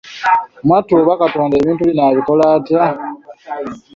[0.65, 2.85] Mwattu oba katonda ebintu bino abikola atya?